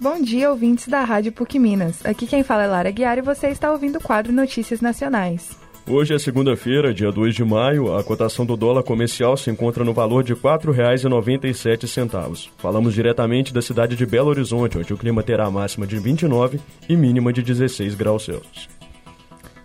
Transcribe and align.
Bom 0.00 0.22
dia, 0.22 0.48
ouvintes 0.48 0.86
da 0.86 1.02
Rádio 1.02 1.32
PUC 1.32 1.58
Minas. 1.58 2.06
Aqui 2.06 2.24
quem 2.24 2.44
fala 2.44 2.62
é 2.62 2.68
Lara 2.68 2.88
Guiar 2.88 3.18
e 3.18 3.22
você 3.22 3.48
está 3.48 3.72
ouvindo 3.72 3.96
o 3.96 4.00
quadro 4.00 4.32
Notícias 4.32 4.80
Nacionais. 4.80 5.58
Hoje 5.88 6.14
é 6.14 6.18
segunda-feira, 6.20 6.94
dia 6.94 7.10
2 7.10 7.34
de 7.34 7.44
maio. 7.44 7.96
A 7.96 8.04
cotação 8.04 8.46
do 8.46 8.56
dólar 8.56 8.84
comercial 8.84 9.36
se 9.36 9.50
encontra 9.50 9.82
no 9.82 9.92
valor 9.92 10.22
de 10.22 10.34
R$ 10.34 10.40
4,97. 10.40 12.48
Falamos 12.58 12.94
diretamente 12.94 13.52
da 13.52 13.60
cidade 13.60 13.96
de 13.96 14.06
Belo 14.06 14.28
Horizonte, 14.28 14.78
onde 14.78 14.94
o 14.94 14.96
clima 14.96 15.20
terá 15.20 15.50
máxima 15.50 15.84
de 15.84 15.98
29 15.98 16.60
e 16.88 16.96
mínima 16.96 17.32
de 17.32 17.42
16 17.42 17.96
graus 17.96 18.24
Celsius. 18.24 18.68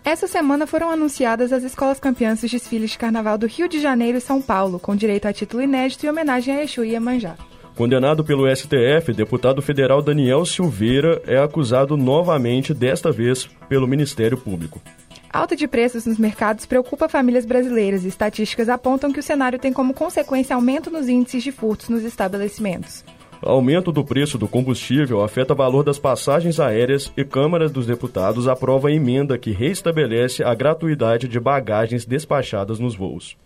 Essa 0.04 0.26
semana 0.26 0.66
foram 0.66 0.90
anunciadas 0.90 1.52
as 1.52 1.62
escolas 1.62 2.00
campeãs 2.00 2.40
dos 2.40 2.50
desfiles 2.50 2.90
de 2.90 2.98
carnaval 2.98 3.38
do 3.38 3.46
Rio 3.46 3.68
de 3.68 3.80
Janeiro 3.80 4.18
e 4.18 4.20
São 4.20 4.42
Paulo, 4.42 4.80
com 4.80 4.96
direito 4.96 5.28
a 5.28 5.32
título 5.32 5.62
inédito 5.62 6.04
e 6.04 6.08
homenagem 6.08 6.56
a 6.56 6.64
Exu 6.64 6.84
e 6.84 6.90
Iemanjá. 6.90 7.36
Condenado 7.74 8.22
pelo 8.22 8.46
STF, 8.54 9.12
deputado 9.12 9.60
federal 9.60 10.00
Daniel 10.00 10.46
Silveira 10.46 11.20
é 11.26 11.36
acusado 11.38 11.96
novamente, 11.96 12.72
desta 12.72 13.10
vez, 13.10 13.48
pelo 13.68 13.88
Ministério 13.88 14.38
Público. 14.38 14.80
Alta 15.28 15.56
de 15.56 15.66
preços 15.66 16.06
nos 16.06 16.16
mercados 16.16 16.64
preocupa 16.64 17.08
famílias 17.08 17.44
brasileiras 17.44 18.04
e 18.04 18.08
estatísticas 18.08 18.68
apontam 18.68 19.12
que 19.12 19.18
o 19.18 19.22
cenário 19.22 19.58
tem 19.58 19.72
como 19.72 19.92
consequência 19.92 20.54
aumento 20.54 20.88
nos 20.88 21.08
índices 21.08 21.42
de 21.42 21.50
furtos 21.50 21.88
nos 21.88 22.04
estabelecimentos. 22.04 23.04
Aumento 23.42 23.90
do 23.90 24.04
preço 24.04 24.38
do 24.38 24.46
combustível 24.46 25.24
afeta 25.24 25.52
o 25.52 25.56
valor 25.56 25.82
das 25.82 25.98
passagens 25.98 26.60
aéreas 26.60 27.12
e 27.16 27.24
Câmara 27.24 27.68
dos 27.68 27.86
Deputados 27.86 28.46
aprova 28.46 28.88
a 28.88 28.92
emenda 28.92 29.36
que 29.36 29.50
reestabelece 29.50 30.44
a 30.44 30.54
gratuidade 30.54 31.26
de 31.26 31.40
bagagens 31.40 32.04
despachadas 32.04 32.78
nos 32.78 32.94
voos. 32.94 33.36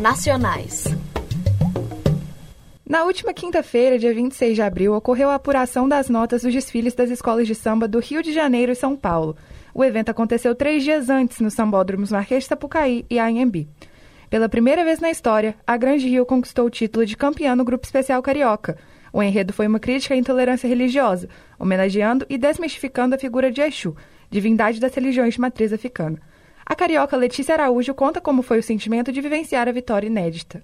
Nacionais. 0.00 0.86
Na 2.90 3.04
última 3.04 3.32
quinta-feira, 3.32 3.96
dia 3.96 4.12
26 4.12 4.56
de 4.56 4.62
abril, 4.62 4.94
ocorreu 4.94 5.30
a 5.30 5.36
apuração 5.36 5.88
das 5.88 6.08
notas 6.08 6.42
dos 6.42 6.52
desfiles 6.52 6.92
das 6.92 7.08
escolas 7.08 7.46
de 7.46 7.54
samba 7.54 7.86
do 7.86 8.00
Rio 8.00 8.20
de 8.20 8.32
Janeiro 8.32 8.72
e 8.72 8.74
São 8.74 8.96
Paulo. 8.96 9.36
O 9.72 9.84
evento 9.84 10.08
aconteceu 10.08 10.56
três 10.56 10.82
dias 10.82 11.08
antes 11.08 11.38
no 11.38 11.52
Sambódromos 11.52 12.10
Marquês 12.10 12.42
de 12.42 12.48
Sapucaí 12.48 13.06
e 13.08 13.20
Anhembi. 13.20 13.68
Pela 14.28 14.48
primeira 14.48 14.84
vez 14.84 14.98
na 14.98 15.08
história, 15.08 15.54
a 15.64 15.76
Grande 15.76 16.08
Rio 16.08 16.26
conquistou 16.26 16.66
o 16.66 16.70
título 16.70 17.06
de 17.06 17.16
campeã 17.16 17.54
no 17.54 17.64
Grupo 17.64 17.86
Especial 17.86 18.20
Carioca. 18.22 18.76
O 19.12 19.22
enredo 19.22 19.52
foi 19.52 19.68
uma 19.68 19.78
crítica 19.78 20.14
à 20.14 20.16
intolerância 20.16 20.66
religiosa, 20.66 21.28
homenageando 21.60 22.26
e 22.28 22.36
desmistificando 22.36 23.14
a 23.14 23.18
figura 23.18 23.52
de 23.52 23.60
Exu, 23.60 23.94
divindade 24.28 24.80
das 24.80 24.92
religiões 24.92 25.34
de 25.34 25.40
matriz 25.40 25.72
africana. 25.72 26.20
A 26.66 26.74
carioca 26.74 27.16
Letícia 27.16 27.54
Araújo 27.54 27.94
conta 27.94 28.20
como 28.20 28.42
foi 28.42 28.58
o 28.58 28.64
sentimento 28.64 29.12
de 29.12 29.20
vivenciar 29.20 29.68
a 29.68 29.72
vitória 29.72 30.08
inédita. 30.08 30.60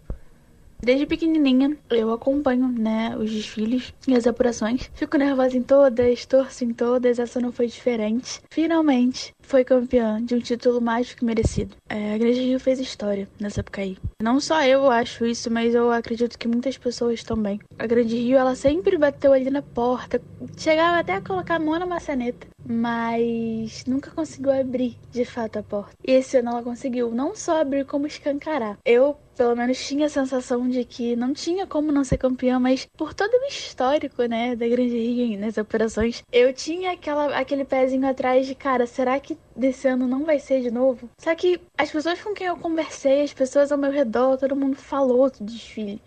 Desde 0.83 1.07
pequenininha 1.07 1.77
eu 1.91 2.13
acompanho, 2.13 2.69
né, 2.69 3.17
os 3.19 3.31
desfiles 3.31 3.93
e 4.07 4.15
as 4.15 4.27
apurações. 4.27 4.91
Fico 4.95 5.17
nervosa 5.17 5.57
em 5.57 5.63
todas, 5.63 6.27
torço 6.27 6.65
em 6.65 6.73
todas, 6.73 7.19
essa 7.19 7.41
não 7.41 7.53
foi 7.53 7.67
diferente. 7.67 8.41
Finalmente 8.51 9.33
foi 9.41 9.65
campeã 9.65 10.23
de 10.23 10.35
um 10.35 10.41
título 10.41 10.81
mais 10.81 11.09
do 11.09 11.17
que 11.17 11.25
merecido. 11.25 11.77
É, 11.89 12.15
a 12.15 12.19
Grande 12.19 12.41
Rio 12.41 12.61
fez 12.61 12.79
história 12.81 13.29
nessa 13.41 13.65
aí. 13.77 13.97
Não 14.23 14.41
só 14.41 14.63
eu 14.65 14.91
acho 14.91 15.27
isso, 15.27 15.51
mas 15.51 15.75
eu 15.75 15.91
acredito 15.91 16.39
que 16.39 16.49
muitas 16.49 16.77
pessoas 16.77 17.23
também. 17.23 17.61
A 17.79 17.87
Grande 17.87 18.17
Rio, 18.17 18.39
ela 18.39 18.55
sempre 18.55 18.97
bateu 18.99 19.33
ali 19.33 19.51
na 19.51 19.63
porta, 19.63 20.21
chegava 20.57 20.99
até 20.99 21.15
a 21.15 21.21
colocar 21.21 21.57
a 21.57 21.59
mão 21.59 21.79
na 21.79 21.87
maçaneta, 21.87 22.47
mas 22.69 23.85
nunca 23.87 24.11
conseguiu 24.11 24.53
abrir 24.53 24.97
de 25.13 25.25
fato 25.25 25.59
a 25.59 25.63
porta. 25.63 25.95
E 26.07 26.13
esse 26.13 26.39
ano 26.39 26.51
ela 26.51 26.63
conseguiu 26.63 27.11
não 27.11 27.35
só 27.35 27.61
abrir, 27.61 27.85
como 27.85 28.07
escancarar. 28.07 28.79
Eu 28.85 29.17
pelo 29.37 29.55
menos 29.55 29.79
tinha 29.87 30.07
a 30.07 30.09
sensação 30.09 30.67
de 30.69 30.83
que 30.85 31.15
não 31.15 31.35
tinha 31.35 31.67
como 31.67 31.93
não 31.93 32.03
ser 32.03 32.17
campeã, 32.17 32.59
mas 32.59 32.87
por 32.97 33.13
todo 33.13 33.31
o 33.31 33.47
histórico, 33.47 34.23
né, 34.25 34.57
da 34.57 34.67
Grande 34.67 34.97
Rio 34.97 35.39
nas 35.39 35.59
operações, 35.59 36.23
eu 36.33 36.53
tinha 36.55 36.93
aquela, 36.93 37.37
aquele 37.37 37.65
pezinho 37.65 38.09
atrás 38.09 38.47
de, 38.47 38.55
cara, 38.55 38.87
será 38.87 39.21
que 39.21 39.37
desse 39.55 39.87
ano 39.87 40.09
não 40.09 40.25
vai 40.25 40.39
ser 40.39 40.63
de 40.63 40.71
novo? 40.71 41.11
Só 41.19 41.35
que 41.35 41.61
as 41.77 41.91
pessoas 41.91 42.21
com 42.23 42.33
quem 42.33 42.47
eu 42.47 42.57
conversei, 42.57 43.23
as 43.23 43.35
pessoas 43.35 43.71
ao 43.71 43.79
meu 43.79 43.91
redor, 43.91 44.39
todo 44.39 44.57
mundo 44.57 44.77
falou 44.77 45.31
do 45.31 45.45
desfile. 45.45 46.01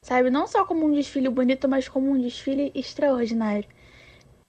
Sabe, 0.00 0.30
não 0.30 0.46
só 0.48 0.64
como 0.64 0.86
um 0.86 0.92
desfile 0.92 1.28
bonito, 1.28 1.68
mas 1.68 1.88
como 1.88 2.10
um 2.10 2.20
desfile 2.20 2.72
extraordinário 2.74 3.68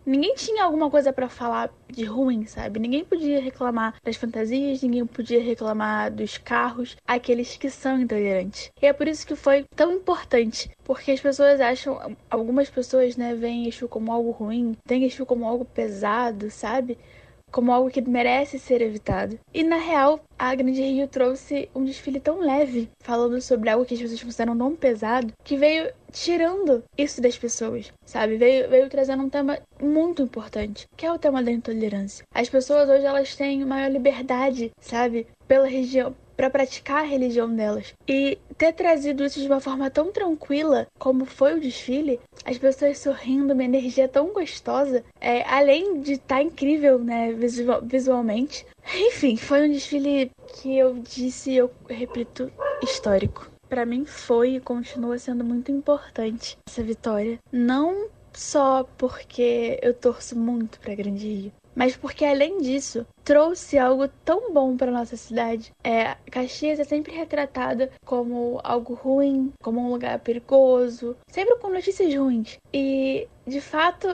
ninguém 0.06 0.36
tinha 0.36 0.64
alguma 0.64 0.90
coisa 0.90 1.12
para 1.14 1.30
falar 1.30 1.72
de 1.90 2.04
ruim, 2.06 2.46
sabe? 2.46 2.80
Ninguém 2.80 3.06
podia 3.06 3.40
reclamar 3.42 3.96
das 4.04 4.16
fantasias, 4.16 4.82
ninguém 4.82 5.06
podia 5.06 5.42
reclamar 5.42 6.12
dos 6.12 6.38
carros, 6.38 6.96
aqueles 7.08 7.56
que 7.58 7.70
são 7.70 8.00
intolerantes. 8.00 8.72
E 8.82 8.86
é 8.86 8.94
por 8.94 9.08
isso 9.08 9.26
que 9.26 9.36
foi 9.36 9.66
tão 9.76 9.92
importante, 9.94 10.70
porque 10.84 11.12
as 11.12 11.22
pessoas 11.22 11.62
acham, 11.62 12.16
algumas 12.30 12.70
pessoas, 12.70 13.16
né, 13.16 13.36
veem 13.36 13.68
Exu 13.68 13.88
como 13.88 14.12
algo 14.12 14.32
ruim, 14.32 14.76
tem 14.86 15.04
Exu 15.06 15.26
como 15.26 15.48
algo 15.48 15.66
pesado, 15.66 16.50
sabe? 16.50 16.98
Como 17.54 17.72
algo 17.72 17.92
que 17.92 18.02
merece 18.02 18.58
ser 18.58 18.82
evitado. 18.82 19.40
E 19.54 19.64
na 19.64 19.78
real, 19.78 20.20
a 20.38 20.54
Grande 20.56 20.82
Rio 20.82 21.08
trouxe 21.08 21.70
um 21.74 21.86
desfile 21.86 22.20
tão 22.20 22.40
leve, 22.40 22.90
falando 23.00 23.40
sobre 23.40 23.70
algo 23.70 23.86
que 23.86 23.94
as 23.94 24.02
pessoas 24.02 24.24
consideram 24.24 24.58
tão 24.58 24.76
pesado, 24.76 25.32
que 25.44 25.56
veio 25.56 25.94
tirando 26.12 26.84
isso 26.98 27.22
das 27.22 27.38
pessoas, 27.38 27.94
sabe? 28.06 28.38
Veio, 28.38 28.70
veio 28.70 28.90
trazendo 28.90 29.24
um 29.24 29.30
tema 29.30 29.60
muito 29.80 30.24
importante, 30.24 30.88
que 30.98 31.06
é 31.06 31.12
o 31.12 31.20
tema 31.20 31.44
da 31.44 31.52
intolerância. 31.52 32.26
As 32.34 32.50
pessoas 32.50 32.90
hoje 32.90 33.06
elas 33.06 33.36
têm 33.36 33.64
maior 33.64 33.92
liberdade, 33.92 34.72
sabe? 34.80 35.28
Pela 35.48 35.68
região, 35.68 36.16
para 36.36 36.50
praticar 36.50 37.00
a 37.00 37.08
religião 37.08 37.54
delas. 37.54 37.94
E 38.08 38.38
ter 38.58 38.74
trazido 38.74 39.24
isso 39.24 39.40
de 39.40 39.48
uma 39.48 39.60
forma 39.60 39.90
tão 39.90 40.12
tranquila 40.12 40.88
como 40.98 41.26
foi 41.26 41.56
o 41.56 41.60
desfile, 41.60 42.20
as 42.46 42.58
pessoas 42.58 43.00
sorrindo, 43.00 43.54
uma 43.54 43.64
energia 43.64 44.08
tão 44.08 44.34
gostosa, 44.34 45.04
é, 45.20 45.44
além 45.44 46.02
de 46.02 46.14
estar 46.14 46.36
tá 46.36 46.44
incrível, 46.44 47.00
né, 47.00 47.32
visual, 47.34 47.82
visualmente. 47.82 48.66
Enfim, 48.94 49.38
foi 49.38 49.68
um 49.68 49.72
desfile 49.72 50.32
que 50.56 50.78
eu 50.78 50.96
disse, 50.96 51.54
eu 51.54 51.72
repito, 51.90 52.52
histórico. 52.82 53.50
Para 53.70 53.86
mim 53.86 54.06
foi 54.06 54.56
e 54.56 54.60
continua 54.60 55.18
sendo 55.18 55.44
muito 55.44 55.72
importante 55.72 56.58
essa 56.68 56.84
vitória. 56.84 57.40
Não 57.52 58.08
só 58.34 58.84
porque 58.98 59.80
eu 59.82 59.94
torço 59.94 60.38
muito 60.38 60.80
para 60.80 60.96
Grande 60.96 61.28
Rio, 61.28 61.52
mas 61.76 61.96
porque 61.96 62.26
além 62.26 62.60
disso 62.60 63.06
trouxe 63.24 63.78
algo 63.78 64.08
tão 64.26 64.54
bom 64.54 64.76
para 64.76 64.92
nossa 64.92 65.16
cidade. 65.16 65.72
É, 65.84 66.16
Caxias 66.30 66.80
é 66.80 66.84
sempre 66.84 67.16
retratada 67.16 67.92
como 68.06 68.60
algo 68.64 68.94
ruim, 68.94 69.52
como 69.62 69.80
um 69.80 69.92
lugar 69.92 70.20
perigoso, 70.20 71.16
sempre 71.28 71.56
com 71.58 71.70
notícias 71.70 72.14
ruins. 72.14 72.58
E 72.74 73.28
de 73.46 73.62
fato 73.62 74.14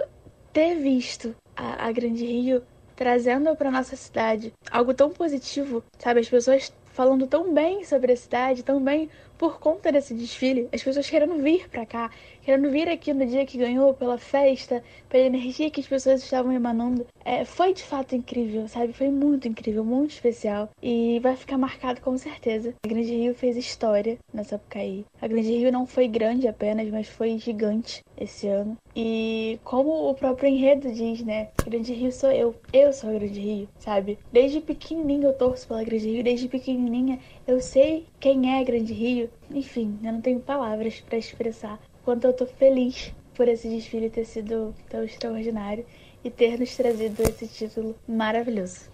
ter 0.53 0.75
visto 0.75 1.36
a, 1.56 1.88
a 1.88 1.92
Grande 1.92 2.25
Rio 2.25 2.64
trazendo 2.96 3.56
para 3.56 3.72
nossa 3.72 3.96
cidade 3.96 4.53
algo 4.70 4.94
tão 4.94 5.09
positivo, 5.09 5.84
sabe? 5.97 6.20
As 6.20 6.30
pessoas 6.30 6.74
falando 7.00 7.28
tão 7.28 7.53
bem 7.53 7.86
sobre 7.86 8.12
a 8.12 8.18
cidade, 8.18 8.62
tão 8.62 8.84
bem 8.84 9.09
por 9.38 9.58
conta 9.58 9.90
desse 9.90 10.14
desfile, 10.14 10.68
as 10.74 10.84
pessoas 10.84 11.09
querendo 11.09 11.41
vir 11.41 11.70
para 11.70 11.86
cá, 11.86 12.12
querendo 12.49 12.71
vir 12.71 12.89
aqui 12.89 13.13
no 13.13 13.27
dia 13.27 13.45
que 13.45 13.59
ganhou, 13.59 13.93
pela 13.93 14.17
festa, 14.17 14.83
pela 15.07 15.27
energia 15.27 15.69
que 15.69 15.81
as 15.81 15.87
pessoas 15.87 16.23
estavam 16.23 16.51
emanando. 16.51 17.05
É, 17.23 17.45
foi 17.45 17.75
de 17.75 17.83
fato 17.83 18.15
incrível, 18.15 18.67
sabe? 18.67 18.91
Foi 18.91 19.07
muito 19.09 19.47
incrível, 19.47 19.85
muito 19.85 20.13
especial. 20.13 20.67
E 20.81 21.19
vai 21.19 21.35
ficar 21.35 21.59
marcado 21.59 22.01
com 22.01 22.17
certeza. 22.17 22.73
A 22.83 22.87
Grande 22.87 23.13
Rio 23.13 23.35
fez 23.35 23.55
história 23.55 24.17
nessa 24.33 24.55
época 24.55 24.79
aí. 24.79 25.05
A 25.21 25.27
Grande 25.27 25.55
Rio 25.55 25.71
não 25.71 25.85
foi 25.85 26.07
grande 26.07 26.47
apenas, 26.47 26.89
mas 26.89 27.07
foi 27.07 27.37
gigante 27.37 28.01
esse 28.17 28.47
ano. 28.47 28.75
E 28.95 29.59
como 29.63 30.09
o 30.09 30.16
próprio 30.16 30.49
enredo 30.49 30.91
diz, 30.91 31.23
né? 31.23 31.49
Grande 31.63 31.93
Rio 31.93 32.11
sou 32.11 32.31
eu. 32.31 32.55
Eu 32.73 32.91
sou 32.91 33.11
a 33.11 33.13
Grande 33.13 33.39
Rio, 33.39 33.69
sabe? 33.77 34.17
Desde 34.33 34.59
pequenininho 34.59 35.25
eu 35.25 35.33
torço 35.33 35.67
pela 35.67 35.83
Grande 35.83 36.09
Rio. 36.09 36.23
Desde 36.23 36.47
pequenininha 36.47 37.19
eu 37.47 37.61
sei 37.61 38.07
quem 38.19 38.55
é 38.55 38.59
a 38.59 38.63
Grande 38.63 38.91
Rio. 38.91 39.29
Enfim, 39.52 39.99
eu 40.03 40.13
não 40.13 40.22
tenho 40.22 40.40
palavras 40.40 40.99
para 40.99 41.17
expressar 41.17 41.79
quanto 42.03 42.25
eu 42.25 42.34
tô 42.34 42.46
feliz 42.46 43.13
por 43.35 43.47
esse 43.47 43.67
desfile 43.69 44.09
ter 44.09 44.25
sido 44.25 44.75
tão 44.90 45.03
extraordinário 45.03 45.85
e 46.23 46.29
ter 46.29 46.59
nos 46.59 46.75
trazido 46.75 47.22
esse 47.23 47.47
título 47.47 47.96
maravilhoso. 48.07 48.90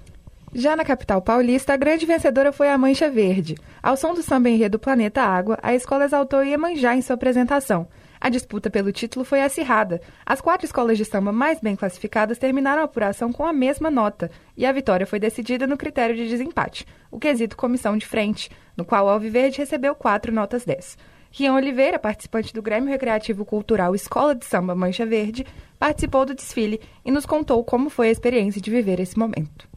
Já 0.54 0.76
na 0.76 0.86
capital 0.86 1.22
paulista, 1.22 1.74
a 1.74 1.78
grande 1.78 2.06
vencedora 2.06 2.54
foi 2.54 2.70
a 2.70 2.78
Mancha 2.78 3.10
Verde. 3.10 3.56
Ao 3.84 3.98
som 3.98 4.14
do 4.14 4.24
samba 4.24 4.50
enredo 4.50 4.80
Planeta 4.80 5.22
Água, 5.22 5.60
a 5.62 5.76
escola 5.76 6.06
exaltou 6.06 6.44
Iemanjá 6.44 6.96
em 6.96 7.02
sua 7.02 7.16
apresentação. 7.16 7.88
A 8.22 8.30
disputa 8.30 8.70
pelo 8.70 8.92
título 8.92 9.26
foi 9.26 9.42
acirrada. 9.42 10.00
As 10.26 10.40
quatro 10.40 10.66
escolas 10.66 10.98
de 10.98 11.04
samba 11.04 11.32
mais 11.34 11.60
bem 11.60 11.76
classificadas 11.76 12.38
terminaram 12.38 12.82
a 12.82 12.86
apuração 12.86 13.34
com 13.34 13.46
a 13.46 13.52
mesma 13.52 13.92
nota, 13.92 14.32
e 14.56 14.66
a 14.66 14.72
vitória 14.72 15.06
foi 15.06 15.20
decidida 15.20 15.68
no 15.68 15.76
critério 15.76 16.16
de 16.16 16.28
desempate, 16.28 16.88
o 17.12 17.20
quesito 17.20 17.58
comissão 17.58 17.98
de 17.98 18.06
frente, 18.06 18.50
no 18.78 18.86
qual 18.86 19.08
o 19.08 19.10
Alviverde 19.10 19.58
recebeu 19.58 19.94
quatro 19.94 20.32
notas 20.32 20.64
10. 20.64 20.98
Rian 21.38 21.54
Oliveira, 21.54 22.00
participante 22.00 22.54
do 22.54 22.62
Grêmio 22.62 22.90
Recreativo 22.90 23.44
Cultural 23.44 23.94
Escola 23.94 24.34
de 24.34 24.46
Samba 24.46 24.74
Mancha 24.74 25.06
Verde, 25.06 25.46
participou 25.78 26.26
do 26.26 26.34
desfile 26.34 26.80
e 27.04 27.12
nos 27.12 27.26
contou 27.26 27.62
como 27.62 27.90
foi 27.90 28.08
a 28.08 28.12
experiência 28.12 28.62
de 28.62 28.72
viver 28.72 29.02
esse 29.02 29.20
momento. 29.20 29.68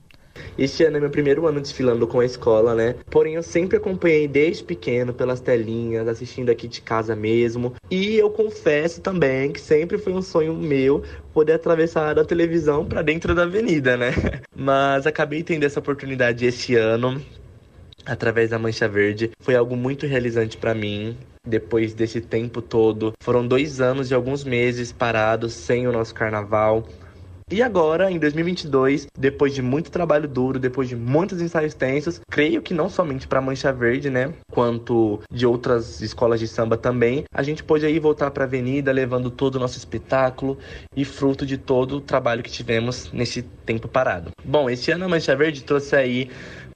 Este 0.57 0.85
ano 0.85 0.99
é 0.99 1.01
meu 1.01 1.11
primeiro 1.11 1.49
ano 1.49 1.61
desfilando 1.61 2.07
com 2.07 2.21
a 2.21 2.25
escola, 2.25 2.77
né? 2.77 2.95
Porém, 3.11 3.35
eu 3.35 3.43
sempre 3.43 3.77
acompanhei 3.77 4.29
desde 4.29 4.63
pequeno 4.63 5.13
pelas 5.13 5.41
telinhas, 5.41 6.07
assistindo 6.07 6.49
aqui 6.49 6.69
de 6.69 6.81
casa 6.81 7.17
mesmo. 7.17 7.75
E 7.91 8.15
eu 8.15 8.31
confesso 8.31 9.01
também 9.01 9.51
que 9.51 9.61
sempre 9.61 9.99
foi 9.99 10.13
um 10.13 10.23
sonho 10.23 10.55
meu 10.55 11.03
poder 11.35 11.55
atravessar 11.55 12.15
da 12.15 12.25
televisão 12.25 12.87
para 12.87 13.03
dentro 13.03 13.35
da 13.35 13.43
avenida, 13.43 13.97
né? 13.97 14.13
Mas 14.55 15.09
acabei 15.09 15.43
tendo 15.43 15.65
essa 15.65 15.81
oportunidade 15.81 16.47
esse 16.47 16.77
ano 16.77 17.21
através 18.07 18.51
da 18.51 18.61
Mancha 18.61 18.89
Verde. 18.89 19.33
Foi 19.41 19.57
algo 19.57 19.77
muito 19.77 20.07
realizante 20.07 20.57
para 20.57 20.73
mim. 20.73 21.17
Depois 21.49 21.95
desse 21.95 22.21
tempo 22.21 22.61
todo, 22.61 23.15
foram 23.23 23.47
dois 23.47 23.81
anos 23.81 24.11
e 24.11 24.15
alguns 24.15 24.45
meses 24.45 24.93
parados 24.93 25.55
sem 25.55 25.89
o 25.89 25.93
nosso 25.93 26.15
carnaval. 26.15 26.87
E 27.51 27.63
agora, 27.63 28.11
em 28.11 28.19
2022, 28.19 29.07
depois 29.19 29.55
de 29.55 29.63
muito 29.63 29.91
trabalho 29.91 30.29
duro, 30.29 30.59
depois 30.59 30.87
de 30.87 30.95
muitos 30.95 31.41
ensaios 31.41 31.73
tensos, 31.73 32.21
creio 32.31 32.61
que 32.61 32.75
não 32.75 32.91
somente 32.91 33.27
para 33.27 33.41
Mancha 33.41 33.73
Verde, 33.73 34.11
né, 34.11 34.35
quanto 34.51 35.21
de 35.33 35.47
outras 35.47 36.03
escolas 36.03 36.39
de 36.39 36.47
samba 36.47 36.77
também, 36.77 37.25
a 37.33 37.43
gente 37.43 37.65
pôde 37.65 37.87
aí 37.87 37.99
voltar 37.99 38.31
para 38.33 38.45
a 38.45 38.47
avenida 38.47 38.93
levando 38.93 39.31
todo 39.31 39.55
o 39.55 39.59
nosso 39.59 39.79
espetáculo 39.79 40.59
e 40.95 41.07
fruto 41.07 41.47
de 41.47 41.57
todo 41.57 41.97
o 41.97 42.01
trabalho 42.03 42.43
que 42.43 42.51
tivemos 42.51 43.11
nesse 43.13 43.41
tempo 43.41 43.89
parado. 43.89 44.31
Bom, 44.45 44.69
esse 44.69 44.91
ano 44.91 45.07
a 45.07 45.09
Mancha 45.09 45.35
Verde 45.35 45.65
trouxe 45.65 45.97
aí 45.97 46.31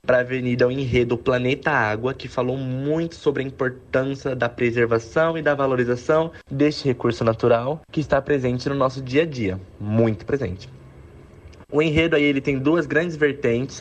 para 0.05 0.17
a 0.17 0.21
Avenida 0.23 0.67
o 0.67 0.71
enredo 0.73 1.17
Planeta 1.17 1.71
Água, 1.71 2.13
que 2.13 2.27
falou 2.27 2.57
muito 2.57 3.15
sobre 3.15 3.41
a 3.41 3.47
importância 3.47 4.35
da 4.35 4.49
preservação 4.49 5.39
e 5.39 5.43
da 5.43 5.55
valorização 5.55 6.33
deste 6.51 6.87
recurso 6.87 7.23
natural 7.23 7.81
que 7.89 8.01
está 8.01 8.21
presente 8.21 8.69
no 8.69 8.75
nosso 8.75 9.01
dia 9.01 9.23
a 9.23 9.25
dia, 9.25 9.61
muito 9.79 10.27
presente. 10.27 10.69
O 11.71 11.81
enredo 11.81 12.17
aí 12.17 12.25
ele 12.25 12.41
tem 12.41 12.59
duas 12.59 12.85
grandes 12.85 13.15
vertentes. 13.15 13.81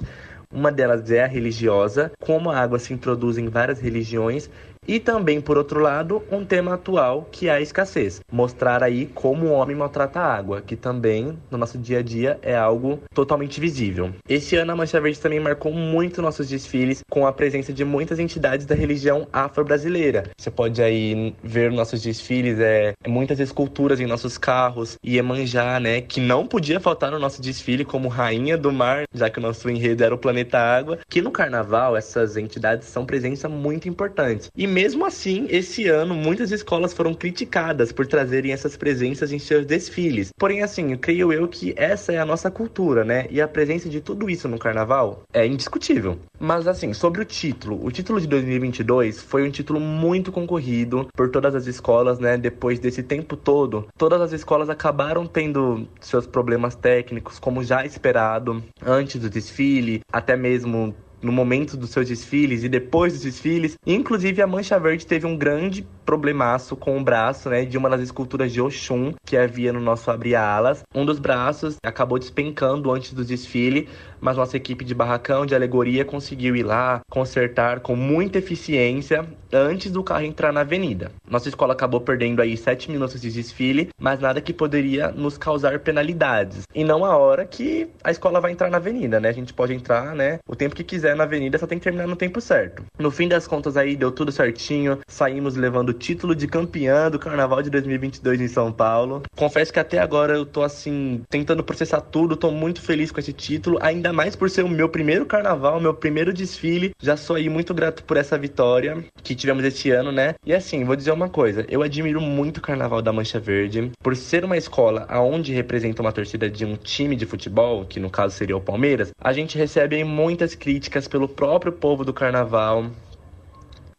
Uma 0.54 0.72
delas 0.72 1.10
é 1.10 1.24
a 1.24 1.28
religiosa, 1.28 2.12
como 2.20 2.52
a 2.52 2.60
água 2.60 2.78
se 2.78 2.94
introduz 2.94 3.40
em 3.40 3.48
várias 3.48 3.80
religiões 3.80 4.48
e 4.88 5.00
também, 5.00 5.40
por 5.40 5.58
outro 5.58 5.80
lado, 5.80 6.24
um 6.32 6.44
tema 6.44 6.74
atual 6.74 7.28
que 7.32 7.48
é 7.48 7.52
a 7.52 7.62
escassez. 7.62 8.20
Mostrar 8.32 8.84
aí 8.84 9.06
como 9.06 9.46
o 9.46 9.52
homem 9.52 9.76
maltrata 9.76 10.20
a 10.20 10.34
água, 10.34 10.62
que 10.62 10.76
também 10.76 11.38
no 11.52 11.58
nosso 11.58 11.78
dia 11.78 12.00
a 12.00 12.02
dia 12.02 12.40
é 12.42 12.56
algo 12.56 13.00
totalmente 13.14 13.60
visível. 13.62 14.12
Esse 14.28 14.56
ano 14.56 14.72
a 14.72 14.76
Mancha 14.76 15.00
Verde 15.00 15.20
também 15.20 15.40
marcou 15.40 15.72
muito 15.72 16.22
nossos 16.22 16.50
desfiles 16.50 17.02
com 17.10 17.28
a 17.28 17.32
presença 17.32 17.72
de 17.72 17.86
muitas 17.86 18.18
entidades 18.18 18.66
da 18.66 18.74
religião 18.74 19.28
afro-brasileira. 19.32 20.32
Você 20.38 20.50
pode 20.50 20.82
aí 20.82 21.36
ver 21.44 21.72
nossos 21.72 22.02
desfiles, 22.02 22.60
é, 22.60 22.94
muitas 23.08 23.40
esculturas 23.40 24.00
em 24.00 24.08
nossos 24.08 24.38
carros, 24.38 24.98
Iemanjá, 25.06 25.80
né, 25.80 26.02
que 26.02 26.20
não 26.20 26.48
podia 26.48 26.80
faltar 26.80 27.12
no 27.12 27.20
nosso 27.20 27.42
desfile 27.42 27.86
como 27.86 28.08
rainha 28.08 28.58
do 28.58 28.72
mar, 28.72 29.04
já 29.14 29.30
que 29.30 29.38
o 29.38 29.42
nosso 29.42 29.70
enredo 29.70 30.04
era 30.04 30.16
o 30.16 30.18
planeta 30.18 30.58
água, 30.58 30.98
que 31.08 31.22
no 31.22 31.30
carnaval 31.30 31.96
essas 31.96 32.36
entidades 32.36 32.88
são 32.88 33.06
presença 33.06 33.48
muito 33.48 33.88
importante. 33.88 34.50
E 34.58 34.71
mesmo 34.72 35.06
assim, 35.06 35.48
esse 35.50 35.88
ano, 35.88 36.16
muitas 36.16 36.52
escolas 36.52 36.94
foram 36.94 37.14
criticadas 37.14 37.92
por 37.92 38.08
trazerem 38.08 38.54
essas 38.54 38.78
presenças 38.78 39.32
em 39.32 39.38
seus 39.38 39.66
desfiles. 39.66 40.30
Porém, 40.40 40.64
assim, 40.64 40.96
creio 40.96 41.32
eu 41.34 41.48
que 41.48 41.74
essa 41.76 42.14
é 42.14 42.18
a 42.18 42.26
nossa 42.26 42.50
cultura, 42.50 43.04
né? 43.04 43.28
E 43.30 43.42
a 43.42 43.48
presença 43.48 43.90
de 43.90 44.00
tudo 44.00 44.30
isso 44.30 44.48
no 44.48 44.58
carnaval 44.58 45.24
é 45.34 45.46
indiscutível. 45.46 46.18
Mas, 46.40 46.68
assim, 46.68 46.94
sobre 46.94 47.22
o 47.22 47.26
título. 47.26 47.86
O 47.86 47.92
título 47.92 48.20
de 48.20 48.28
2022 48.28 49.22
foi 49.22 49.48
um 49.48 49.52
título 49.52 49.80
muito 49.80 50.32
concorrido 50.32 51.08
por 51.16 51.30
todas 51.30 51.54
as 51.54 51.68
escolas, 51.68 52.18
né? 52.18 52.38
Depois 52.38 52.80
desse 52.80 53.04
tempo 53.04 53.36
todo, 53.36 53.88
todas 53.98 54.22
as 54.22 54.32
escolas 54.32 54.70
acabaram 54.70 55.28
tendo 55.28 55.88
seus 56.00 56.26
problemas 56.26 56.76
técnicos, 56.76 57.38
como 57.38 57.64
já 57.64 57.86
esperado, 57.86 58.64
antes 58.82 59.20
do 59.20 59.30
desfile, 59.30 60.02
até 60.12 60.38
mesmo 60.38 60.96
no 61.22 61.32
momento 61.32 61.78
dos 61.78 61.92
seus 61.92 62.08
desfiles 62.08 62.64
e 62.64 62.70
depois 62.70 63.14
dos 63.14 63.22
desfiles. 63.24 63.78
Inclusive, 63.86 64.42
a 64.42 64.48
Mancha 64.48 64.80
Verde 64.80 65.06
teve 65.06 65.26
um 65.26 65.38
grande 65.38 65.86
problemaço 66.06 66.76
com 66.76 66.98
o 66.98 67.04
braço, 67.04 67.50
né, 67.50 67.66
de 67.66 67.78
uma 67.78 67.90
das 67.90 68.02
esculturas 68.02 68.52
de 68.52 68.62
Oxum 68.62 69.14
que 69.26 69.38
havia 69.38 69.72
no 69.72 69.80
nosso 69.80 70.10
abre-alas. 70.12 70.84
Um 70.94 71.06
dos 71.06 71.20
braços 71.20 71.78
acabou 71.84 72.20
despencando 72.20 72.92
antes 72.92 73.14
do 73.14 73.24
desfile, 73.24 73.88
mas 74.20 74.38
nossa 74.38 74.58
equipe 74.58 74.86
de 74.86 74.94
barracão 74.94 75.46
de 75.46 75.56
alegoria 75.56 76.06
conseguiu 76.06 76.56
ir 76.56 76.64
lá 76.64 77.02
consertar 77.10 77.80
com 77.80 77.96
muita 77.96 78.38
eficiência 78.38 79.26
antes 79.52 79.92
do 79.92 80.04
carro 80.04 80.24
entrar 80.24 80.54
na 80.54 80.62
avenida. 80.62 81.12
Nossa 81.30 81.50
escola 81.50 81.74
acabou 81.74 82.00
perdendo 82.00 82.42
aí 82.42 82.56
sete 82.56 82.90
minutos 82.92 83.20
de 83.20 83.32
desfile, 83.32 83.90
mas 84.00 84.20
nada 84.20 84.40
que 84.40 84.54
poderia 84.54 85.12
nos 85.12 85.38
causar 85.38 85.80
penalidades. 85.80 86.64
E 86.74 86.84
não 86.84 87.04
a 87.04 87.18
hora 87.18 87.46
que 87.46 87.90
a 88.04 88.12
escola 88.12 88.40
vai 88.40 88.52
entrar 88.52 88.70
na 88.70 88.78
avenida, 88.78 89.20
né? 89.20 89.30
A 89.30 89.34
gente 89.34 89.54
pode 89.54 89.74
entrar, 89.74 90.16
né, 90.16 90.40
o 90.48 90.56
tempo 90.56 90.76
que 90.76 90.84
quiser 90.84 91.16
na 91.16 91.24
avenida, 91.24 91.58
só 91.58 91.68
tem 91.68 91.78
que 91.78 91.84
terminar 91.84 92.08
no 92.08 92.16
tempo 92.16 92.40
certo. 92.40 92.84
No 93.00 93.12
fim 93.12 93.28
das 93.28 93.48
contas 93.48 93.76
aí 93.76 93.96
deu 93.96 94.12
tudo 94.12 94.32
certinho, 94.32 95.00
saímos 95.08 95.56
levando 95.56 95.91
o 95.92 95.94
título 95.94 96.36
de 96.36 96.48
campeã 96.48 97.10
do 97.10 97.18
Carnaval 97.18 97.62
de 97.62 97.70
2022 97.70 98.42
em 98.42 98.48
São 98.48 98.72
Paulo. 98.72 99.24
Confesso 99.38 99.72
que 99.72 99.80
até 99.80 100.00
agora 100.00 100.34
eu 100.34 100.46
tô 100.46 100.64
assim 100.64 101.22
tentando 101.30 101.64
processar 101.64 102.02
tudo, 102.02 102.36
tô 102.36 102.52
muito 102.52 102.82
feliz 102.82 103.12
com 103.12 103.20
esse 103.20 103.32
título, 103.32 103.78
ainda 103.82 104.02
ainda 104.02 104.14
mais 104.14 104.36
por 104.36 104.50
ser 104.50 104.64
o 104.64 104.70
meu 104.70 104.90
primeiro 104.90 105.26
carnaval, 105.26 105.80
meu 105.80 105.94
primeiro 105.94 106.34
desfile. 106.34 106.92
Já 107.02 107.16
sou 107.16 107.36
aí 107.36 107.48
muito 107.50 107.74
grato 107.74 108.04
por 108.04 108.18
essa 108.18 108.38
vitória 108.38 109.04
que 109.24 109.36
tivemos 109.36 109.64
este 109.64 109.92
ano, 109.92 110.12
né? 110.12 110.34
E 110.46 110.54
assim, 110.54 110.84
vou 110.84 110.96
dizer 110.96 111.12
uma 111.12 111.30
coisa, 111.30 111.66
eu 111.70 111.82
admiro 111.84 112.20
muito 112.20 112.58
o 112.58 112.62
Carnaval 112.62 113.02
da 113.02 113.14
Mancha 113.14 113.40
Verde, 113.40 113.92
por 114.02 114.16
ser 114.16 114.44
uma 114.44 114.58
escola 114.58 115.06
aonde 115.08 115.54
representa 115.54 116.02
uma 116.02 116.12
torcida 116.12 116.50
de 116.50 116.66
um 116.66 116.76
time 116.76 117.16
de 117.16 117.26
futebol, 117.26 117.86
que 117.86 118.00
no 118.00 118.10
caso 118.10 118.36
seria 118.36 118.58
o 118.58 118.62
Palmeiras, 118.62 119.12
a 119.20 119.32
gente 119.32 119.58
recebe 119.58 120.04
muitas 120.04 120.56
críticas 120.56 121.08
pelo 121.08 121.28
próprio 121.28 121.72
povo 121.72 122.04
do 122.04 122.14
carnaval, 122.14 122.88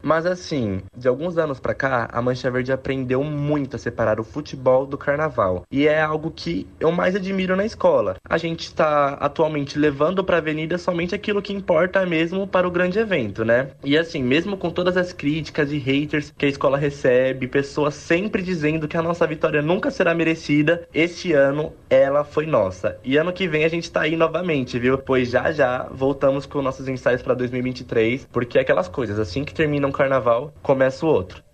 mas 0.02 0.26
assim, 0.26 0.82
de 0.96 1.08
alguns 1.08 1.38
anos 1.38 1.60
para 1.60 1.74
cá, 1.74 2.08
a 2.12 2.20
Mancha 2.20 2.50
Verde 2.50 2.72
aprendeu 2.72 3.22
muito 3.22 3.76
a 3.76 3.78
separar 3.78 4.18
o 4.18 4.24
futebol 4.24 4.84
do 4.86 4.98
carnaval. 4.98 5.62
E 5.70 5.86
é 5.86 6.00
algo 6.00 6.30
que 6.30 6.66
eu 6.80 6.90
mais 6.90 7.14
admiro 7.14 7.54
na 7.54 7.64
escola. 7.64 8.16
A 8.28 8.38
gente 8.38 8.64
está 8.64 9.14
atualmente 9.14 9.78
levando 9.78 10.24
para 10.24 10.36
a 10.36 10.40
avenida 10.40 10.76
somente 10.78 11.14
aquilo 11.14 11.42
que 11.42 11.52
importa 11.52 12.04
mesmo 12.04 12.46
para 12.46 12.66
o 12.66 12.70
grande 12.70 12.98
evento, 12.98 13.44
né? 13.44 13.68
E 13.84 13.96
assim, 13.96 14.22
mesmo 14.22 14.56
com 14.56 14.70
todas 14.70 14.96
as 14.96 15.12
críticas 15.12 15.70
e 15.70 15.78
haters 15.78 16.32
que 16.36 16.46
a 16.46 16.48
escola 16.48 16.76
recebe, 16.76 17.46
pessoas 17.46 17.94
sempre 17.94 18.42
dizendo 18.42 18.88
que 18.88 18.96
a 18.96 19.02
nossa 19.02 19.26
vitória 19.26 19.62
nunca 19.62 19.90
será 19.90 20.14
merecida, 20.14 20.86
este 20.92 21.32
ano 21.32 21.72
ela 21.88 22.24
foi 22.24 22.46
nossa. 22.46 22.98
E 23.04 23.16
ano 23.16 23.32
que 23.32 23.46
vem 23.46 23.64
a 23.64 23.68
gente 23.68 23.90
tá 23.90 24.02
aí 24.02 24.16
novamente, 24.16 24.78
viu? 24.78 24.98
Pois 24.98 25.30
já 25.30 25.52
já 25.52 25.86
voltamos 25.90 26.46
com 26.46 26.62
nossos 26.62 26.88
ensaios 26.88 27.22
para 27.22 27.34
2023, 27.34 28.26
porque 28.32 28.58
é 28.58 28.62
aquelas 28.62 28.88
coisas, 28.88 29.18
assim 29.18 29.44
que 29.44 29.54
terminam 29.54 29.91
um 29.92 29.94
carnaval, 29.94 30.54
começa 30.62 31.04
o 31.04 31.08
outro. 31.08 31.44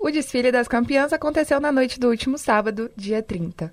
O 0.00 0.10
desfile 0.10 0.50
das 0.50 0.66
campeãs 0.66 1.12
aconteceu 1.12 1.60
na 1.60 1.70
noite 1.70 2.00
do 2.00 2.08
último 2.08 2.38
sábado, 2.38 2.90
dia 2.96 3.22
30. 3.22 3.72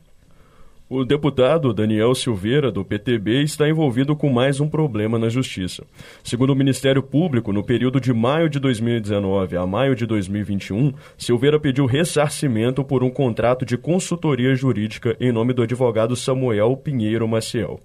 O 0.87 1.03
deputado 1.03 1.73
Daniel 1.73 2.13
Silveira, 2.13 2.71
do 2.71 2.85
PTB, 2.85 3.41
está 3.41 3.67
envolvido 3.67 4.15
com 4.15 4.29
mais 4.29 4.59
um 4.59 4.69
problema 4.69 5.17
na 5.17 5.29
Justiça. 5.29 5.83
Segundo 6.23 6.51
o 6.51 6.55
Ministério 6.55 7.01
Público, 7.01 7.51
no 7.51 7.63
período 7.63 7.99
de 7.99 8.13
maio 8.13 8.47
de 8.47 8.59
2019 8.59 9.57
a 9.57 9.65
maio 9.65 9.95
de 9.95 10.05
2021, 10.05 10.93
Silveira 11.17 11.59
pediu 11.59 11.87
ressarcimento 11.87 12.83
por 12.83 13.03
um 13.03 13.09
contrato 13.09 13.65
de 13.65 13.79
consultoria 13.79 14.53
jurídica 14.53 15.17
em 15.19 15.31
nome 15.31 15.53
do 15.53 15.63
advogado 15.63 16.15
Samuel 16.15 16.77
Pinheiro 16.77 17.27
Maciel. 17.27 17.79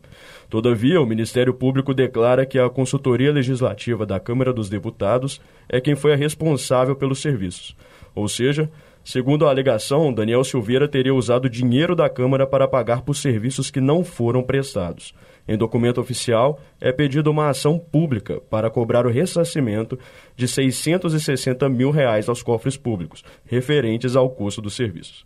Todavia, 0.51 1.01
o 1.01 1.07
Ministério 1.07 1.55
Público 1.55 1.95
declara 1.95 2.45
que 2.45 2.59
a 2.59 2.69
consultoria 2.69 3.33
legislativa 3.33 4.05
da 4.05 4.21
Câmara 4.21 4.53
dos 4.53 4.69
Deputados 4.69 5.41
é 5.71 5.81
quem 5.81 5.97
foi 5.97 6.13
a 6.13 6.17
responsável 6.17 6.95
pelos 6.95 7.23
serviços. 7.23 7.75
Ou 8.15 8.29
seja, 8.29 8.71
segundo 9.05 9.47
a 9.47 9.51
alegação, 9.51 10.13
Daniel 10.13 10.45
Silveira 10.45 10.89
teria 10.89 11.15
usado 11.15 11.49
dinheiro 11.49 11.95
da 11.95 12.09
Câmara 12.09 12.47
para 12.47 12.69
pagar 12.69 13.03
por 13.03 13.15
serviços 13.15 13.71
que 13.71 13.81
não 13.81 14.05
foram 14.05 14.43
prestados. 14.43 15.15
Em 15.49 15.57
documento 15.57 16.01
oficial, 16.01 16.61
é 16.81 16.93
pedida 16.93 17.31
uma 17.31 17.49
ação 17.49 17.79
pública 17.79 18.41
para 18.49 18.71
cobrar 18.71 19.07
o 19.07 19.11
ressarcimento 19.11 19.99
de 20.37 20.47
660 20.47 21.69
mil 21.69 21.91
reais 21.91 22.29
aos 22.29 22.43
cofres 22.43 22.77
públicos, 22.77 23.25
referentes 23.45 24.15
ao 24.15 24.31
custo 24.31 24.63
dos 24.63 24.75
serviços. 24.75 25.25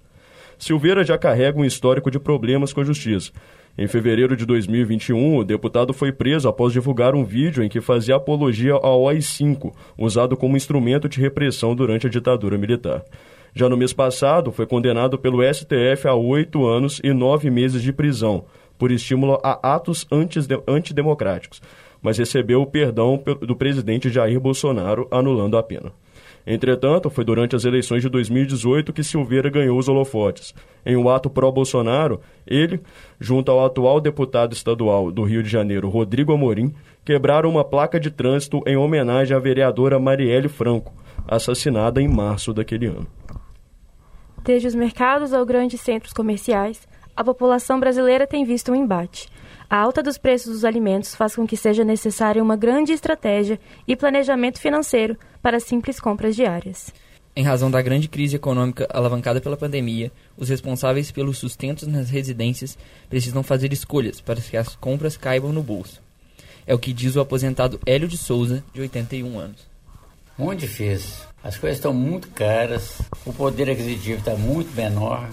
Silveira 0.59 1.05
já 1.05 1.19
carrega 1.19 1.59
um 1.59 1.65
histórico 1.65 2.11
de 2.11 2.19
problemas 2.19 2.73
com 2.73 2.81
a 2.81 2.85
Justiça. 2.85 3.33
Em 3.77 3.89
fevereiro 3.89 4.37
de 4.37 4.47
2021, 4.47 5.37
o 5.37 5.45
deputado 5.45 5.93
foi 5.93 6.13
preso 6.13 6.49
após 6.49 6.73
divulgar 6.73 7.15
um 7.15 7.25
vídeo 7.25 7.63
em 7.63 7.69
que 7.69 7.81
fazia 7.81 8.15
apologia 8.15 8.73
ao 8.75 9.09
AI-5, 9.09 9.75
usado 9.99 10.37
como 10.37 10.57
instrumento 10.57 11.09
de 11.09 11.21
repressão 11.21 11.75
durante 11.75 12.07
a 12.07 12.11
ditadura 12.11 12.57
militar. 12.57 13.03
Já 13.57 13.69
no 13.69 13.77
mês 13.77 13.93
passado, 13.93 14.51
foi 14.51 14.67
condenado 14.67 15.17
pelo 15.17 15.41
STF 15.41 16.09
a 16.09 16.15
oito 16.15 16.67
anos 16.67 17.01
e 17.05 17.13
nove 17.13 17.51
meses 17.51 17.83
de 17.83 17.93
prisão, 17.93 18.47
por 18.77 18.91
estímulo 18.91 19.39
a 19.45 19.75
atos 19.75 20.05
antidemocráticos, 20.67 21.63
mas 22.03 22.19
recebeu 22.19 22.61
o 22.61 22.67
perdão 22.67 23.23
do 23.41 23.55
presidente 23.55 24.11
Jair 24.11 24.41
Bolsonaro, 24.41 25.07
anulando 25.09 25.57
a 25.57 25.63
pena. 25.63 25.93
Entretanto, 26.45 27.09
foi 27.09 27.25
durante 27.25 27.55
as 27.55 27.65
eleições 27.65 28.03
de 28.03 28.09
2018 28.09 28.93
que 28.93 29.05
Silveira 29.05 29.49
ganhou 29.49 29.79
os 29.79 29.89
holofotes. 29.89 30.53
Em 30.85 30.97
um 30.97 31.09
ato 31.09 31.31
pró-Bolsonaro, 31.31 32.21
ele, 32.45 32.81
junto 33.21 33.53
ao 33.53 33.65
atual 33.65 34.01
deputado 34.01 34.53
estadual 34.53 35.13
do 35.13 35.23
Rio 35.23 35.45
de 35.45 35.49
Janeiro, 35.49 35.89
Rodrigo 35.89 36.35
Amorim, 36.35 36.75
quebraram 37.05 37.49
uma 37.49 37.65
placa 37.65 38.01
de 38.01 38.11
trânsito 38.11 38.61
em 38.67 38.77
homenagem 38.77 39.35
à 39.35 39.39
vereadora 39.39 40.01
Marielle 40.01 40.49
Franco, 40.49 40.93
assassinada 41.27 42.03
em 42.03 42.09
março 42.09 42.53
daquele 42.53 42.87
ano. 42.87 43.07
Desde 44.45 44.69
os 44.69 44.75
mercados 44.75 45.33
aos 45.33 45.47
grandes 45.47 45.81
centros 45.81 46.13
comerciais, 46.13 46.87
a 47.17 47.25
população 47.25 47.81
brasileira 47.81 48.27
tem 48.27 48.45
visto 48.45 48.71
um 48.71 48.75
embate. 48.75 49.31
A 49.71 49.79
alta 49.79 50.03
dos 50.03 50.19
preços 50.19 50.53
dos 50.53 50.65
alimentos 50.67 51.15
faz 51.15 51.35
com 51.35 51.47
que 51.47 51.57
seja 51.57 51.83
necessária 51.83 52.43
uma 52.43 52.55
grande 52.55 52.93
estratégia 52.93 53.59
e 53.89 53.97
planejamento 53.97 54.61
financeiro 54.61 55.17
para 55.41 55.59
simples 55.59 55.99
compras 55.99 56.37
diárias. 56.37 56.93
Em 57.35 57.43
razão 57.43 57.71
da 57.71 57.81
grande 57.81 58.07
crise 58.07 58.37
econômica 58.37 58.87
alavancada 58.93 59.41
pela 59.41 59.57
pandemia, 59.57 60.13
os 60.37 60.51
responsáveis 60.51 61.11
pelos 61.11 61.39
sustentos 61.39 61.89
nas 61.89 62.11
residências 62.11 62.77
precisam 63.09 63.43
fazer 63.43 63.73
escolhas 63.73 64.21
para 64.21 64.43
que 64.43 64.59
as 64.59 64.77
compras 64.77 65.17
caibam 65.17 65.55
no 65.55 65.63
bolso. 65.63 66.03
É 66.67 66.75
o 66.75 66.79
que 66.79 66.93
diz 66.93 67.17
o 67.17 67.21
aposentado 67.21 67.81
Hélio 67.87 68.07
de 68.07 68.19
Souza, 68.19 68.63
de 68.75 68.83
81 68.83 69.39
anos. 69.39 69.74
Muito 70.37 70.61
difícil. 70.61 71.25
As 71.43 71.59
coisas 71.59 71.79
estão 71.79 71.93
muito 71.93 72.29
caras, 72.31 72.99
o 73.25 73.33
poder 73.33 73.71
aquisitivo 73.71 74.19
está 74.19 74.35
muito 74.35 74.75
menor, 74.75 75.29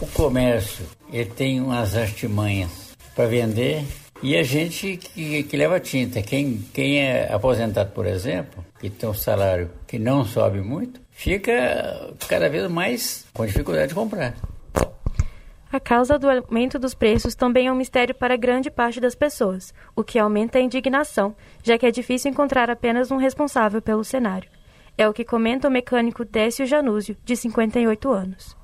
o 0.00 0.06
comércio 0.06 0.86
ele 1.12 1.30
tem 1.30 1.60
umas 1.60 1.96
artimanhas 1.96 2.70
para 3.14 3.26
vender 3.26 3.84
e 4.22 4.36
a 4.36 4.42
gente 4.42 4.96
que, 4.96 5.42
que 5.42 5.56
leva 5.56 5.80
tinta. 5.80 6.22
Quem, 6.22 6.64
quem 6.72 7.00
é 7.00 7.32
aposentado, 7.32 7.90
por 7.90 8.06
exemplo, 8.06 8.64
que 8.80 8.88
tem 8.88 9.08
um 9.08 9.14
salário 9.14 9.70
que 9.86 9.98
não 9.98 10.24
sobe 10.24 10.60
muito, 10.60 11.00
fica 11.10 12.14
cada 12.28 12.48
vez 12.48 12.70
mais 12.70 13.24
com 13.34 13.46
dificuldade 13.46 13.88
de 13.88 13.94
comprar. 13.94 14.36
A 15.70 15.78
causa 15.78 16.18
do 16.18 16.30
aumento 16.30 16.78
dos 16.78 16.94
preços 16.94 17.34
também 17.34 17.66
é 17.66 17.72
um 17.72 17.76
mistério 17.76 18.14
para 18.14 18.36
grande 18.36 18.70
parte 18.70 19.00
das 19.00 19.14
pessoas, 19.14 19.74
o 19.94 20.02
que 20.02 20.18
aumenta 20.18 20.58
a 20.58 20.62
indignação, 20.62 21.36
já 21.62 21.76
que 21.76 21.84
é 21.84 21.90
difícil 21.90 22.30
encontrar 22.30 22.70
apenas 22.70 23.10
um 23.10 23.18
responsável 23.18 23.82
pelo 23.82 24.02
cenário. 24.02 24.50
É 24.96 25.06
o 25.06 25.12
que 25.12 25.26
comenta 25.26 25.68
o 25.68 25.70
mecânico 25.70 26.24
Décio 26.24 26.64
Janúzio, 26.64 27.18
de 27.22 27.36
58 27.36 28.10
anos. 28.10 28.56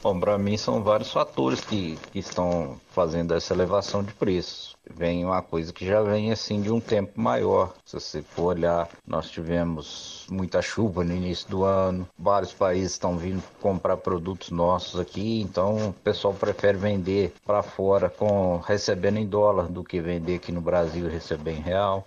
Bom, 0.00 0.20
para 0.20 0.38
mim 0.38 0.56
são 0.56 0.84
vários 0.84 1.10
fatores 1.10 1.60
que, 1.60 1.98
que 2.12 2.20
estão 2.20 2.80
fazendo 2.90 3.34
essa 3.34 3.52
elevação 3.52 4.04
de 4.04 4.12
preços. 4.12 4.76
Vem 4.96 5.26
uma 5.26 5.42
coisa 5.42 5.74
que 5.74 5.84
já 5.84 6.00
vem 6.00 6.32
assim 6.32 6.62
de 6.62 6.72
um 6.72 6.80
tempo 6.80 7.20
maior. 7.20 7.74
Se 7.84 8.00
você 8.00 8.22
for 8.22 8.56
olhar, 8.56 8.88
nós 9.06 9.30
tivemos 9.30 10.26
muita 10.30 10.62
chuva 10.62 11.04
no 11.04 11.14
início 11.14 11.46
do 11.50 11.64
ano. 11.64 12.08
Vários 12.18 12.54
países 12.54 12.92
estão 12.92 13.18
vindo 13.18 13.42
comprar 13.60 13.98
produtos 13.98 14.50
nossos 14.50 14.98
aqui, 14.98 15.42
então 15.42 15.90
o 15.90 15.92
pessoal 15.92 16.32
prefere 16.32 16.78
vender 16.78 17.34
para 17.44 17.62
fora 17.62 18.08
com 18.08 18.56
recebendo 18.66 19.18
em 19.18 19.26
dólar 19.26 19.68
do 19.68 19.84
que 19.84 20.00
vender 20.00 20.36
aqui 20.36 20.50
no 20.50 20.62
Brasil 20.62 21.06
e 21.06 21.10
receber 21.10 21.52
em 21.52 21.60
real 21.60 22.06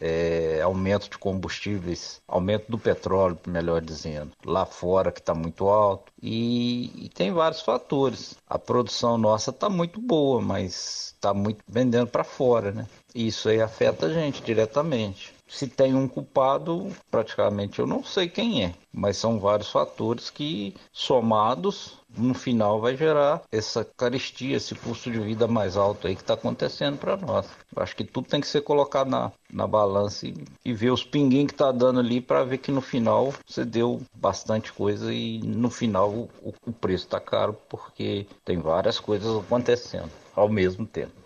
é, 0.00 0.60
aumento 0.62 1.10
de 1.10 1.18
combustíveis, 1.18 2.20
aumento 2.26 2.70
do 2.70 2.78
petróleo, 2.78 3.38
melhor 3.46 3.80
dizendo, 3.80 4.32
lá 4.44 4.66
fora 4.66 5.12
que 5.12 5.20
está 5.20 5.34
muito 5.34 5.68
alto 5.68 6.12
e, 6.22 7.04
e, 7.04 7.08
tem 7.08 7.32
vários 7.32 7.60
fatores. 7.60 8.34
A 8.48 8.58
produção 8.58 9.18
nossa 9.18 9.50
está 9.50 9.68
muito 9.68 10.00
boa, 10.00 10.40
mas 10.40 11.14
está 11.14 11.32
muito 11.32 11.62
vendendo 11.68 12.08
para 12.08 12.24
fora, 12.24 12.72
né? 12.72 12.86
Isso 13.14 13.48
aí 13.48 13.60
afeta 13.60 14.06
a 14.06 14.12
gente 14.12 14.42
diretamente. 14.42 15.35
Se 15.48 15.68
tem 15.68 15.94
um 15.94 16.08
culpado, 16.08 16.88
praticamente 17.10 17.78
eu 17.78 17.86
não 17.86 18.02
sei 18.02 18.28
quem 18.28 18.64
é, 18.64 18.74
mas 18.92 19.16
são 19.16 19.38
vários 19.38 19.70
fatores 19.70 20.28
que 20.28 20.74
somados 20.92 21.98
no 22.16 22.34
final 22.34 22.80
vai 22.80 22.96
gerar 22.96 23.42
essa 23.52 23.84
carestia, 23.84 24.56
esse 24.56 24.74
custo 24.74 25.10
de 25.10 25.20
vida 25.20 25.46
mais 25.46 25.76
alto 25.76 26.06
aí 26.06 26.14
que 26.14 26.22
está 26.22 26.34
acontecendo 26.34 26.98
para 26.98 27.16
nós. 27.16 27.46
Acho 27.76 27.94
que 27.94 28.04
tudo 28.04 28.28
tem 28.28 28.40
que 28.40 28.46
ser 28.46 28.62
colocado 28.62 29.08
na, 29.08 29.32
na 29.52 29.66
balança 29.66 30.26
e, 30.26 30.34
e 30.64 30.72
ver 30.72 30.90
os 30.90 31.04
pinguinhos 31.04 31.48
que 31.48 31.54
está 31.54 31.70
dando 31.70 32.00
ali 32.00 32.20
para 32.20 32.44
ver 32.44 32.58
que 32.58 32.72
no 32.72 32.80
final 32.80 33.32
você 33.46 33.64
deu 33.64 34.00
bastante 34.14 34.72
coisa 34.72 35.12
e 35.12 35.38
no 35.38 35.70
final 35.70 36.10
o, 36.10 36.54
o 36.66 36.72
preço 36.72 37.04
está 37.04 37.20
caro 37.20 37.56
porque 37.68 38.26
tem 38.44 38.58
várias 38.58 38.98
coisas 38.98 39.36
acontecendo 39.36 40.10
ao 40.34 40.48
mesmo 40.48 40.86
tempo. 40.86 41.25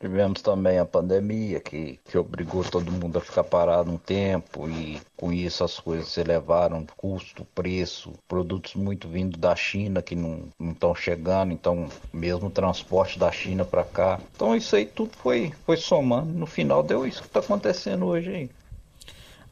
Tivemos 0.00 0.40
também 0.42 0.78
a 0.78 0.84
pandemia, 0.84 1.58
que, 1.58 1.98
que 2.04 2.16
obrigou 2.16 2.62
todo 2.62 2.92
mundo 2.92 3.18
a 3.18 3.20
ficar 3.20 3.42
parado 3.42 3.90
um 3.90 3.98
tempo, 3.98 4.68
e 4.68 5.00
com 5.16 5.32
isso 5.32 5.64
as 5.64 5.80
coisas 5.80 6.06
se 6.06 6.20
elevaram, 6.20 6.86
custo, 6.96 7.44
preço, 7.52 8.12
produtos 8.28 8.76
muito 8.76 9.08
vindo 9.08 9.36
da 9.36 9.56
China 9.56 10.00
que 10.00 10.14
não 10.14 10.50
estão 10.70 10.94
chegando, 10.94 11.52
então 11.52 11.88
mesmo 12.12 12.46
o 12.46 12.50
transporte 12.50 13.18
da 13.18 13.32
China 13.32 13.64
para 13.64 13.82
cá. 13.82 14.20
Então 14.36 14.54
isso 14.54 14.76
aí 14.76 14.86
tudo 14.86 15.10
foi, 15.16 15.52
foi 15.66 15.76
somando, 15.76 16.32
no 16.32 16.46
final 16.46 16.80
deu 16.84 17.04
isso 17.04 17.20
que 17.20 17.26
está 17.26 17.40
acontecendo 17.40 18.06
hoje 18.06 18.30
aí. 18.30 18.50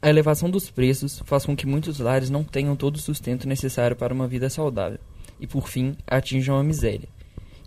A 0.01 0.09
elevação 0.09 0.49
dos 0.49 0.69
preços 0.69 1.21
faz 1.25 1.45
com 1.45 1.57
que 1.57 1.67
muitos 1.67 1.99
lares 1.99 2.29
não 2.29 2.45
tenham 2.45 2.73
todo 2.73 2.95
o 2.95 2.99
sustento 2.99 3.49
necessário 3.49 3.97
para 3.97 4.13
uma 4.13 4.27
vida 4.27 4.49
saudável 4.49 4.99
e, 5.41 5.45
por 5.45 5.67
fim, 5.67 5.97
atinjam 6.07 6.57
a 6.57 6.63
miséria 6.63 7.16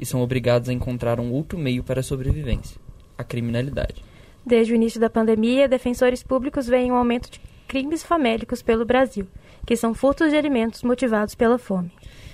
e 0.00 0.06
são 0.06 0.22
obrigados 0.22 0.68
a 0.68 0.72
encontrar 0.72 1.20
um 1.20 1.30
outro 1.30 1.58
meio 1.58 1.84
para 1.84 2.00
a 2.00 2.02
sobrevivência: 2.02 2.80
a 3.18 3.22
criminalidade. 3.22 4.02
Desde 4.44 4.72
o 4.72 4.76
início 4.76 4.98
da 4.98 5.10
pandemia, 5.10 5.68
defensores 5.68 6.22
públicos 6.22 6.66
veem 6.66 6.90
um 6.90 6.96
aumento 6.96 7.30
de 7.30 7.40
crimes 7.68 8.02
famélicos 8.02 8.62
pelo 8.62 8.84
Brasil, 8.84 9.26
que 9.66 9.76
são 9.76 9.94
furtos 9.94 10.30
de 10.30 10.36
alimentos 10.36 10.82
motivados 10.82 11.34
pela 11.34 11.58
fome. 11.58 11.92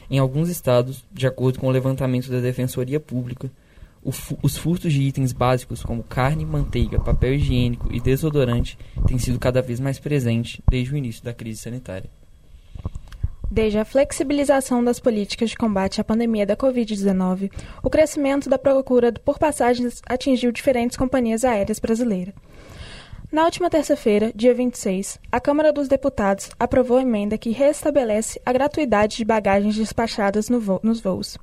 Em 0.08 0.18
alguns 0.18 0.48
estados, 0.48 1.04
de 1.12 1.26
acordo 1.26 1.58
com 1.58 1.66
o 1.66 1.70
levantamento 1.70 2.30
da 2.30 2.40
Defensoria 2.40 3.00
Pública, 3.00 3.50
os 4.40 4.56
furtos 4.56 4.92
de 4.92 5.02
itens 5.02 5.32
básicos 5.32 5.82
como 5.82 6.04
carne, 6.04 6.46
manteiga, 6.46 7.00
papel 7.00 7.34
higiênico 7.34 7.92
e 7.92 8.00
desodorante 8.00 8.78
têm 9.04 9.18
sido 9.18 9.36
cada 9.36 9.60
vez 9.60 9.80
mais 9.80 9.98
presentes 9.98 10.60
desde 10.70 10.94
o 10.94 10.96
início 10.96 11.24
da 11.24 11.34
crise 11.34 11.60
sanitária. 11.60 12.08
Desde 13.50 13.78
a 13.78 13.84
flexibilização 13.84 14.82
das 14.82 14.98
políticas 14.98 15.50
de 15.50 15.56
combate 15.56 16.00
à 16.00 16.04
pandemia 16.04 16.44
da 16.44 16.56
Covid-19, 16.56 17.50
o 17.82 17.88
crescimento 17.88 18.50
da 18.50 18.58
procura 18.58 19.12
por 19.12 19.38
passagens 19.38 20.02
atingiu 20.06 20.50
diferentes 20.50 20.96
companhias 20.96 21.44
aéreas 21.44 21.78
brasileiras. 21.78 22.34
Na 23.30 23.44
última 23.44 23.68
terça-feira, 23.68 24.32
dia 24.34 24.54
26, 24.54 25.18
a 25.30 25.40
Câmara 25.40 25.72
dos 25.72 25.88
Deputados 25.88 26.50
aprovou 26.58 26.98
a 26.98 27.02
emenda 27.02 27.36
que 27.36 27.50
restabelece 27.50 28.40
a 28.46 28.52
gratuidade 28.52 29.16
de 29.16 29.24
bagagens 29.24 29.76
despachadas 29.76 30.48
no 30.48 30.60
vo 30.60 30.80
nos 30.82 31.00
voos. 31.00 31.36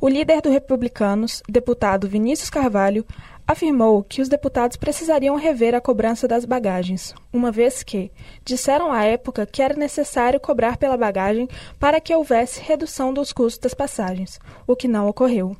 O 0.00 0.08
líder 0.08 0.40
do 0.40 0.50
Republicanos, 0.50 1.42
deputado 1.48 2.08
Vinícius 2.08 2.50
Carvalho, 2.50 3.04
afirmou 3.46 4.02
que 4.02 4.20
os 4.20 4.28
deputados 4.28 4.76
precisariam 4.76 5.36
rever 5.36 5.74
a 5.74 5.80
cobrança 5.80 6.26
das 6.26 6.44
bagagens, 6.44 7.14
uma 7.32 7.52
vez 7.52 7.82
que 7.82 8.10
disseram 8.44 8.92
à 8.92 9.04
época 9.04 9.46
que 9.46 9.62
era 9.62 9.74
necessário 9.74 10.40
cobrar 10.40 10.76
pela 10.76 10.96
bagagem 10.96 11.48
para 11.78 12.00
que 12.00 12.14
houvesse 12.14 12.60
redução 12.60 13.14
dos 13.14 13.32
custos 13.32 13.60
das 13.60 13.74
passagens, 13.74 14.40
o 14.66 14.74
que 14.74 14.88
não 14.88 15.08
ocorreu. 15.08 15.56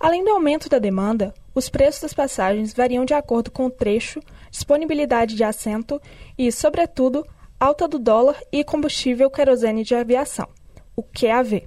Além 0.00 0.24
do 0.24 0.30
aumento 0.30 0.68
da 0.68 0.78
demanda, 0.78 1.34
os 1.54 1.68
preços 1.68 2.00
das 2.00 2.14
passagens 2.14 2.72
variam 2.72 3.04
de 3.04 3.14
acordo 3.14 3.50
com 3.50 3.66
o 3.66 3.70
trecho, 3.70 4.20
disponibilidade 4.50 5.34
de 5.34 5.44
assento 5.44 6.00
e, 6.36 6.50
sobretudo, 6.50 7.26
alta 7.60 7.86
do 7.86 7.98
dólar 7.98 8.36
e 8.50 8.64
combustível 8.64 9.30
querosene 9.30 9.84
de 9.84 9.94
aviação, 9.94 10.48
o 10.96 11.02
QAV. 11.02 11.66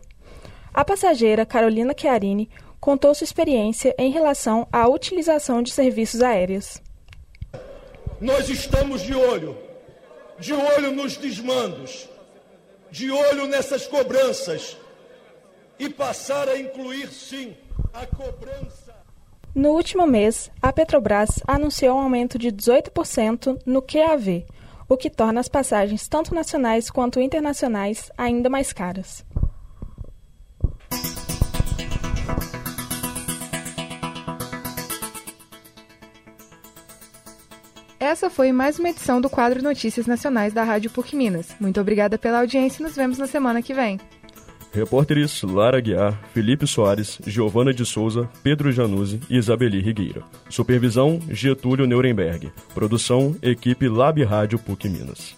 A 0.74 0.86
passageira 0.86 1.46
Carolina 1.46 1.96
Chiarini 1.98 2.50
contou 2.80 3.14
sua 3.14 3.26
experiência 3.26 3.96
em 3.98 4.12
relação 4.12 4.68
à 4.72 4.88
utilização 4.88 5.62
de 5.62 5.72
serviços 5.72 6.22
aéreos. 6.22 6.82
Nós 8.20 8.50
estamos 8.50 9.02
de 9.02 9.14
olho, 9.14 9.58
de 10.40 10.54
olho 10.54 10.92
nos 10.92 11.18
desmandos, 11.18 12.08
de 12.90 13.12
olho 13.12 13.48
nessas 13.48 13.86
cobranças 13.86 14.78
e 15.80 15.90
passar 15.90 16.50
a 16.50 16.58
incluir, 16.58 17.10
sim, 17.10 17.56
a 17.94 18.06
cobrança. 18.06 18.96
No 19.54 19.72
último 19.72 20.06
mês, 20.06 20.52
a 20.62 20.72
Petrobras 20.72 21.40
anunciou 21.48 21.98
um 21.98 22.02
aumento 22.02 22.38
de 22.38 22.52
18% 22.52 23.60
no 23.66 23.82
QAV, 23.82 24.46
o 24.90 24.96
que 24.96 25.10
torna 25.10 25.40
as 25.40 25.48
passagens 25.48 26.08
tanto 26.08 26.34
nacionais 26.34 26.90
quanto 26.90 27.20
internacionais 27.20 28.12
ainda 28.18 28.50
mais 28.50 28.72
caras. 28.72 29.26
Essa 38.08 38.30
foi 38.30 38.54
mais 38.54 38.80
uma 38.80 38.88
edição 38.88 39.20
do 39.20 39.30
quadro 39.30 39.62
Notícias 39.62 40.08
Nacionais 40.08 40.54
da 40.54 40.64
Rádio 40.64 40.90
PUC 40.90 41.14
Minas. 41.14 41.54
Muito 41.60 41.82
obrigada 41.82 42.18
pela 42.18 42.40
audiência 42.40 42.82
e 42.82 42.84
nos 42.86 42.96
vemos 42.96 43.18
na 43.18 43.28
semana 43.28 43.62
que 43.62 43.74
vem. 43.74 44.00
Repórteres 44.74 45.44
Lara 45.44 45.82
Guiar, 45.82 46.18
Felipe 46.34 46.66
Soares, 46.66 47.20
Giovana 47.28 47.74
de 47.74 47.86
Souza, 47.86 48.30
Pedro 48.42 48.72
Januzzi 48.72 49.20
e 49.30 49.36
Isabeli 49.36 49.82
Rigueira. 49.82 50.24
Supervisão 50.50 51.20
Getúlio 51.30 51.86
Nuremberg. 51.86 52.50
Produção 52.74 53.36
Equipe 53.42 53.90
Lab 53.90 54.24
Rádio 54.24 54.58
PUC 54.58 54.88
Minas. 54.88 55.36